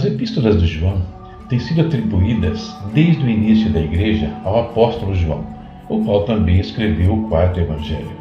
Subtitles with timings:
[0.00, 1.02] As epístolas de João
[1.50, 5.44] têm sido atribuídas desde o início da igreja ao apóstolo João,
[5.90, 8.16] o qual também escreveu o quarto evangelho.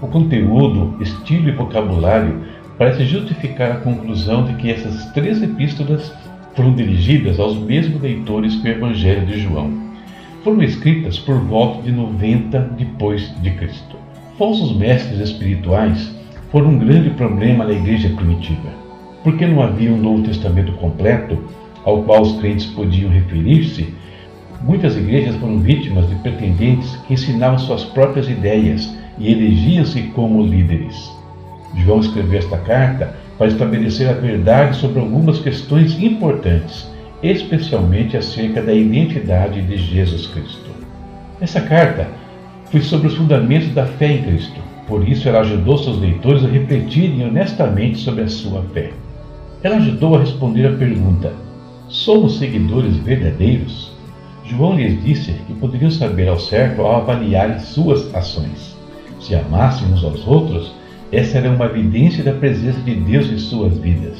[0.00, 2.42] O conteúdo, estilo e vocabulário
[2.78, 6.12] parece justificar a conclusão de que essas três epístolas
[6.54, 9.68] foram dirigidas aos mesmos leitores que o evangelho de João.
[10.44, 13.96] Foram escritas por volta de 90 depois de Cristo.
[14.38, 16.14] Falsos mestres espirituais
[16.52, 18.79] foram um grande problema na igreja primitiva
[19.22, 21.38] porque não havia um Novo Testamento completo
[21.84, 23.92] ao qual os crentes podiam referir-se,
[24.62, 31.10] muitas igrejas foram vítimas de pretendentes que ensinavam suas próprias ideias e elegiam-se como líderes.
[31.76, 36.90] João escreveu esta carta para estabelecer a verdade sobre algumas questões importantes,
[37.22, 40.70] especialmente acerca da identidade de Jesus Cristo.
[41.40, 42.08] Essa carta
[42.70, 46.48] foi sobre os fundamentos da fé em Cristo, por isso ela ajudou seus leitores a
[46.48, 48.90] refletirem honestamente sobre a sua fé.
[49.62, 51.32] Ela ajudou a responder a pergunta:
[51.88, 53.92] Somos seguidores verdadeiros?
[54.44, 58.76] João lhes disse que poderiam saber ao certo ao avaliarem suas ações.
[59.20, 60.72] Se amassem uns aos outros,
[61.12, 64.16] essa era uma evidência da presença de Deus em suas vidas.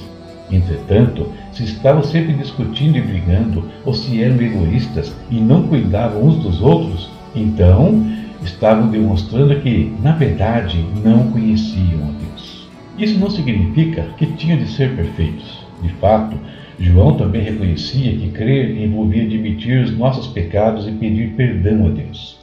[0.51, 6.37] Entretanto, se estavam sempre discutindo e brigando, ou se eram egoístas e não cuidavam uns
[6.43, 8.05] dos outros, então
[8.43, 12.30] estavam demonstrando que, na verdade, não conheciam a Deus.
[13.01, 15.65] Isso não significa que tinham de ser perfeitos.
[15.83, 16.37] De fato,
[16.79, 22.39] João também reconhecia que crer envolvia admitir os nossos pecados e pedir perdão a Deus.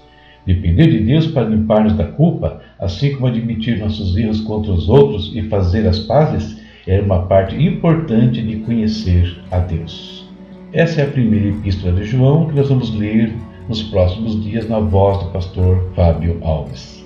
[0.47, 5.31] Depender de Deus para limpar-nos da culpa, assim como admitir nossos erros contra os outros
[5.35, 10.27] e fazer as pazes, era uma parte importante de conhecer a Deus.
[10.73, 13.31] Essa é a primeira epístola de João que nós vamos ler
[13.69, 17.05] nos próximos dias na voz do pastor Fábio Alves.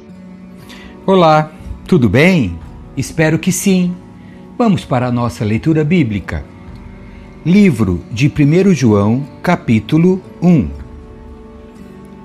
[1.05, 1.52] Olá,
[1.88, 2.55] tudo bem?
[2.95, 3.93] Espero que sim.
[4.57, 6.43] Vamos para a nossa leitura bíblica.
[7.45, 10.67] Livro de 1 João, capítulo 1.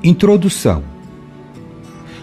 [0.02, 0.82] Introdução.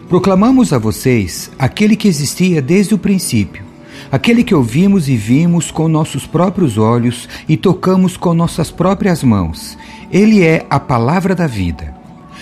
[0.09, 3.63] Proclamamos a vocês aquele que existia desde o princípio,
[4.11, 9.77] aquele que ouvimos e vimos com nossos próprios olhos e tocamos com nossas próprias mãos.
[10.11, 11.95] Ele é a palavra da vida.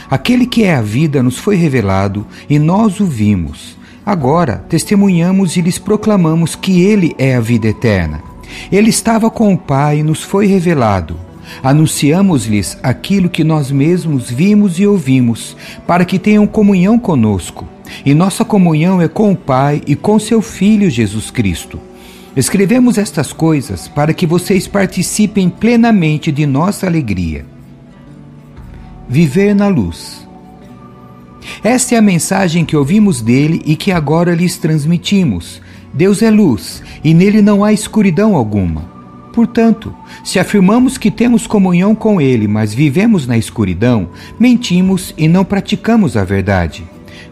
[0.09, 5.62] Aquele que é a vida nos foi revelado e nós o vimos Agora testemunhamos e
[5.62, 8.23] lhes proclamamos que Ele é a vida eterna.
[8.72, 11.17] Ele estava com o Pai e nos foi revelado.
[11.62, 17.67] Anunciamos-lhes aquilo que nós mesmos vimos e ouvimos, para que tenham comunhão conosco.
[18.06, 21.79] E nossa comunhão é com o Pai e com seu Filho Jesus Cristo.
[22.35, 27.45] Escrevemos estas coisas para que vocês participem plenamente de nossa alegria.
[29.07, 30.21] Viver na luz.
[31.63, 35.62] Esta é a mensagem que ouvimos dele e que agora lhes transmitimos.
[35.94, 38.90] Deus é luz e nele não há escuridão alguma.
[39.34, 39.94] Portanto,
[40.24, 46.18] se afirmamos que temos comunhão com Ele, mas vivemos na escuridão, mentimos e não praticamos
[46.18, 46.84] a verdade.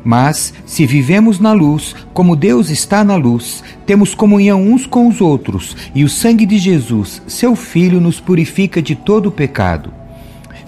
[0.04, 5.20] Mas, se vivemos na luz, como Deus está na luz, temos comunhão uns com os
[5.20, 9.99] outros, e o sangue de Jesus, seu Filho, nos purifica de todo o pecado.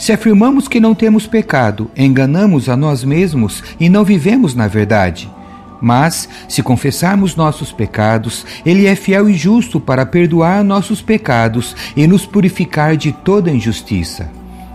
[0.02, 5.30] Se afirmamos que não temos pecado, enganamos a nós mesmos e não vivemos na verdade.
[5.80, 12.08] Mas, se confessarmos nossos pecados, Ele é fiel e justo para perdoar nossos pecados e
[12.08, 14.28] nos purificar de toda injustiça.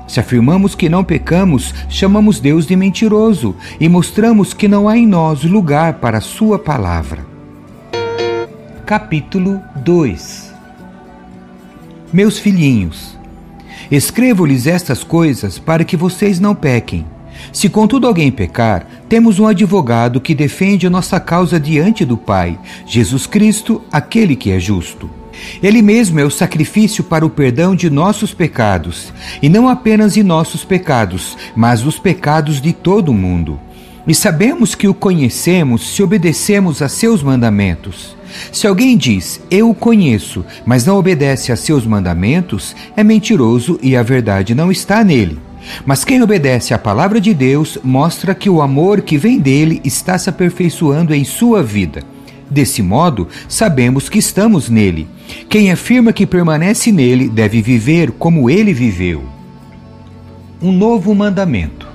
[0.06, 5.08] Se afirmamos que não pecamos, chamamos Deus de mentiroso e mostramos que não há em
[5.08, 7.26] nós lugar para Sua palavra.
[8.86, 10.54] Capítulo 2
[12.12, 13.15] Meus filhinhos,
[13.90, 17.06] Escrevo-lhes estas coisas para que vocês não pequem.
[17.52, 22.58] Se contudo alguém pecar, temos um advogado que defende a nossa causa diante do Pai,
[22.86, 25.08] Jesus Cristo, aquele que é justo.
[25.62, 30.22] Ele mesmo é o sacrifício para o perdão de nossos pecados, e não apenas de
[30.22, 33.60] nossos pecados, mas dos pecados de todo o mundo.
[34.06, 38.16] E sabemos que o conhecemos se obedecemos a seus mandamentos.
[38.52, 43.96] Se alguém diz, Eu o conheço, mas não obedece a seus mandamentos, é mentiroso e
[43.96, 45.38] a verdade não está nele.
[45.84, 50.16] Mas quem obedece à palavra de Deus mostra que o amor que vem dele está
[50.16, 52.02] se aperfeiçoando em sua vida.
[52.48, 55.08] Desse modo, sabemos que estamos nele.
[55.48, 59.24] Quem afirma que permanece nele deve viver como ele viveu.
[60.62, 61.88] Um novo mandamento.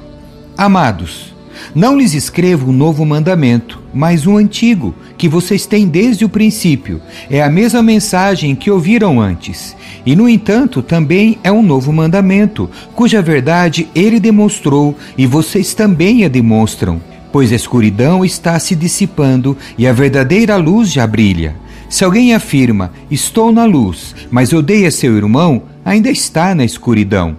[0.58, 1.34] Amados,
[1.74, 7.02] não lhes escrevo um novo mandamento, mas um antigo, que vocês têm desde o princípio.
[7.30, 9.76] É a mesma mensagem que ouviram antes.
[10.06, 16.26] E, no entanto, também é um novo mandamento, cuja verdade ele demonstrou e vocês também
[16.26, 21.56] a demonstram, pois a escuridão está se dissipando e a verdadeira luz já brilha.
[21.90, 27.36] Se alguém afirma, estou na luz, mas odeia seu irmão, ainda está na escuridão.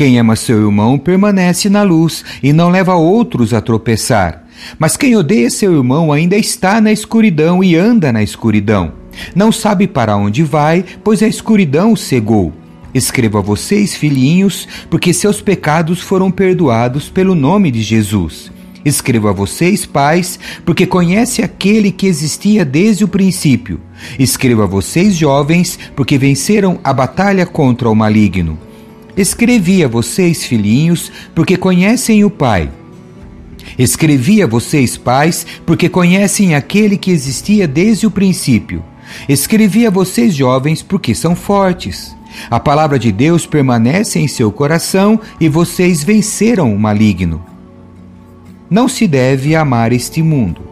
[0.00, 4.46] Quem ama seu irmão permanece na luz e não leva outros a tropeçar.
[4.78, 8.94] Mas quem odeia seu irmão ainda está na escuridão e anda na escuridão.
[9.34, 12.50] Não sabe para onde vai, pois a escuridão o cegou.
[12.94, 18.50] Escrevo a vocês, filhinhos, porque seus pecados foram perdoados pelo nome de Jesus.
[18.82, 23.78] Escrevo a vocês, pais, porque conhece aquele que existia desde o princípio.
[24.18, 28.69] Escrevo a vocês, jovens, porque venceram a batalha contra o maligno.
[29.16, 32.70] Escrevi a vocês, filhinhos, porque conhecem o Pai.
[33.78, 38.84] Escrevi a vocês, pais, porque conhecem aquele que existia desde o princípio.
[39.28, 42.14] Escrevi a vocês, jovens, porque são fortes.
[42.50, 47.44] A palavra de Deus permanece em seu coração e vocês venceram o maligno.
[48.68, 50.69] Não se deve amar este mundo.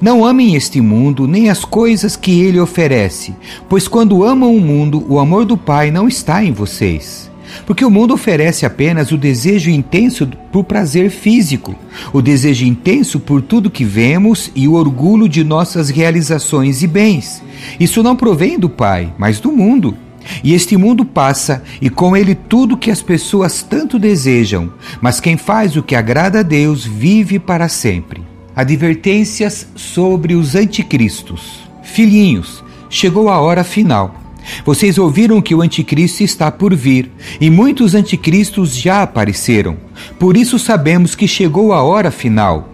[0.00, 3.34] Não amem este mundo nem as coisas que ele oferece,
[3.68, 7.28] pois quando amam o mundo, o amor do Pai não está em vocês.
[7.66, 11.74] Porque o mundo oferece apenas o desejo intenso por prazer físico,
[12.12, 17.42] o desejo intenso por tudo que vemos e o orgulho de nossas realizações e bens.
[17.80, 19.96] Isso não provém do Pai, mas do mundo.
[20.44, 24.70] E este mundo passa, e com ele tudo que as pessoas tanto desejam,
[25.00, 28.27] mas quem faz o que agrada a Deus vive para sempre.
[28.58, 31.60] Advertências sobre os anticristos.
[31.80, 34.16] Filhinhos, chegou a hora final.
[34.64, 37.08] Vocês ouviram que o anticristo está por vir,
[37.40, 39.76] e muitos anticristos já apareceram.
[40.18, 42.68] Por isso sabemos que chegou a hora final.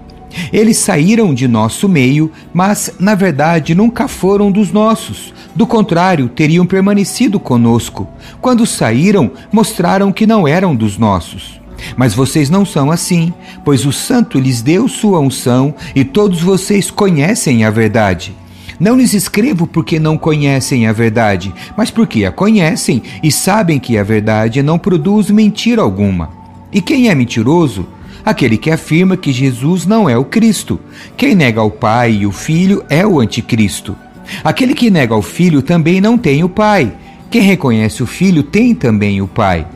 [0.50, 5.34] Eles saíram de nosso meio, mas na verdade nunca foram dos nossos.
[5.54, 8.08] Do contrário, teriam permanecido conosco.
[8.40, 11.60] Quando saíram, mostraram que não eram dos nossos.
[11.96, 13.32] Mas vocês não são assim,
[13.64, 18.34] pois o Santo lhes deu sua unção e todos vocês conhecem a verdade.
[18.78, 23.96] Não lhes escrevo porque não conhecem a verdade, mas porque a conhecem e sabem que
[23.96, 26.30] a verdade não produz mentira alguma.
[26.72, 27.86] E quem é mentiroso?
[28.24, 30.80] Aquele que afirma que Jesus não é o Cristo.
[31.16, 33.94] Quem nega o Pai e o Filho é o Anticristo.
[34.42, 36.92] Aquele que nega o Filho também não tem o Pai.
[37.30, 39.66] Quem reconhece o Filho tem também o Pai.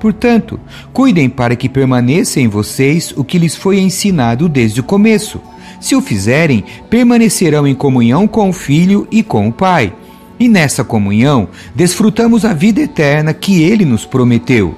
[0.00, 0.60] Portanto,
[0.92, 5.40] cuidem para que permaneça em vocês o que lhes foi ensinado desde o começo.
[5.80, 9.92] Se o fizerem, permanecerão em comunhão com o Filho e com o Pai.
[10.38, 14.74] E nessa comunhão, desfrutamos a vida eterna que ele nos prometeu.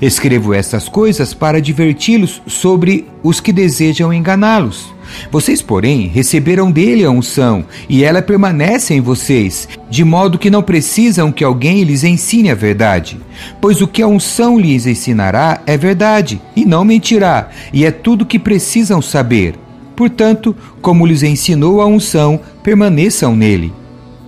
[0.00, 4.91] Escrevo estas coisas para diverti-los sobre os que desejam enganá-los.
[5.30, 10.62] Vocês, porém, receberam dele a unção, e ela permanece em vocês, de modo que não
[10.62, 13.18] precisam que alguém lhes ensine a verdade.
[13.60, 18.22] Pois o que a unção lhes ensinará é verdade, e não mentirá, e é tudo
[18.22, 19.54] o que precisam saber.
[19.96, 23.72] Portanto, como lhes ensinou a unção, permaneçam nele.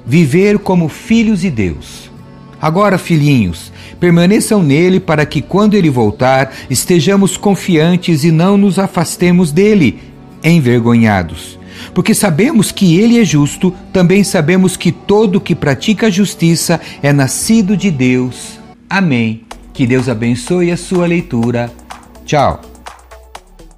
[0.06, 2.10] Viver como filhos de Deus.
[2.60, 9.52] Agora, filhinhos, permaneçam nele para que, quando ele voltar, estejamos confiantes e não nos afastemos
[9.52, 9.98] dele,
[10.50, 11.58] envergonhados.
[11.92, 17.12] Porque sabemos que ele é justo, também sabemos que todo que pratica a justiça é
[17.12, 18.58] nascido de Deus.
[18.88, 19.42] Amém.
[19.72, 21.72] Que Deus abençoe a sua leitura.
[22.24, 22.73] Tchau.